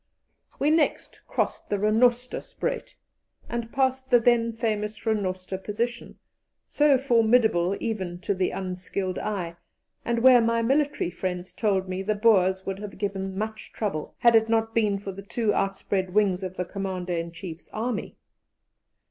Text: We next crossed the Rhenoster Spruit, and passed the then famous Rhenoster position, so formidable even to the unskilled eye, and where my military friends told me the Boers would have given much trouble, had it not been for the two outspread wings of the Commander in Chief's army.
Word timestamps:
We 0.57 0.71
next 0.71 1.21
crossed 1.27 1.69
the 1.69 1.77
Rhenoster 1.77 2.41
Spruit, 2.41 2.95
and 3.47 3.71
passed 3.71 4.09
the 4.09 4.19
then 4.19 4.51
famous 4.51 4.99
Rhenoster 5.05 5.59
position, 5.59 6.17
so 6.65 6.97
formidable 6.97 7.77
even 7.79 8.17
to 8.21 8.33
the 8.33 8.49
unskilled 8.49 9.19
eye, 9.19 9.57
and 10.03 10.23
where 10.23 10.41
my 10.41 10.63
military 10.63 11.11
friends 11.11 11.51
told 11.51 11.87
me 11.87 12.01
the 12.01 12.15
Boers 12.15 12.65
would 12.65 12.79
have 12.79 12.97
given 12.97 13.37
much 13.37 13.73
trouble, 13.73 14.15
had 14.17 14.35
it 14.35 14.49
not 14.49 14.73
been 14.73 14.97
for 14.97 15.11
the 15.11 15.21
two 15.21 15.53
outspread 15.53 16.15
wings 16.15 16.41
of 16.41 16.57
the 16.57 16.65
Commander 16.65 17.13
in 17.13 17.31
Chief's 17.31 17.69
army. 17.71 18.17